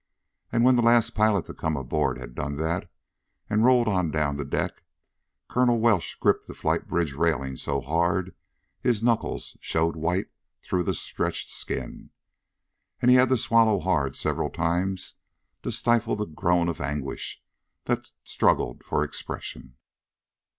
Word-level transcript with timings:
And 0.51 0.63
when 0.63 0.77
the 0.77 0.81
last 0.81 1.13
pilot 1.13 1.45
to 1.45 1.53
come 1.53 1.77
aboard 1.77 2.17
had 2.17 2.33
done 2.33 2.55
that, 2.55 2.89
and 3.51 3.63
rolled 3.63 3.87
on 3.87 4.09
down 4.09 4.35
the 4.35 4.43
deck, 4.43 4.81
Colonel 5.47 5.79
Welsh 5.79 6.15
gripped 6.15 6.47
the 6.47 6.55
flight 6.55 6.87
bridge 6.87 7.13
railing 7.13 7.55
so 7.55 7.81
hard 7.81 8.33
his 8.79 9.03
knuckles 9.03 9.57
showed 9.61 9.95
white 9.95 10.31
through 10.63 10.81
the 10.85 10.95
stretched 10.95 11.51
skin. 11.51 12.09
And 12.99 13.11
he 13.11 13.17
had 13.17 13.29
to 13.29 13.37
swallow 13.37 13.77
hard 13.79 14.15
several 14.15 14.49
times 14.49 15.17
to 15.61 15.71
stifle 15.71 16.15
the 16.15 16.25
groan 16.25 16.67
of 16.67 16.81
anguish 16.81 17.43
that 17.85 18.09
struggled 18.23 18.83
for 18.83 19.03
expression. 19.03 19.75